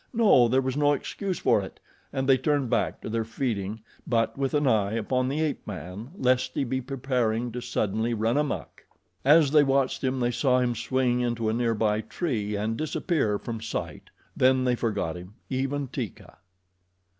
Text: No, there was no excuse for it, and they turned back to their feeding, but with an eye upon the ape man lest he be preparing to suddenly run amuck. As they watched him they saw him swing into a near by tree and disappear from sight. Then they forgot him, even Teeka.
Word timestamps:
No, 0.13 0.47
there 0.47 0.61
was 0.63 0.75
no 0.75 0.93
excuse 0.93 1.37
for 1.37 1.61
it, 1.61 1.79
and 2.11 2.27
they 2.27 2.35
turned 2.39 2.71
back 2.71 3.01
to 3.01 3.09
their 3.09 3.23
feeding, 3.23 3.81
but 4.07 4.35
with 4.35 4.55
an 4.55 4.65
eye 4.65 4.93
upon 4.93 5.27
the 5.29 5.41
ape 5.41 5.67
man 5.67 6.09
lest 6.17 6.55
he 6.55 6.63
be 6.63 6.81
preparing 6.81 7.51
to 7.51 7.61
suddenly 7.61 8.15
run 8.15 8.35
amuck. 8.35 8.83
As 9.23 9.51
they 9.51 9.63
watched 9.63 10.03
him 10.03 10.19
they 10.19 10.31
saw 10.31 10.57
him 10.57 10.73
swing 10.73 11.19
into 11.19 11.49
a 11.49 11.53
near 11.53 11.75
by 11.75 12.01
tree 12.01 12.55
and 12.55 12.75
disappear 12.77 13.37
from 13.37 13.61
sight. 13.61 14.09
Then 14.35 14.63
they 14.63 14.73
forgot 14.73 15.15
him, 15.15 15.35
even 15.51 15.87
Teeka. 15.87 16.39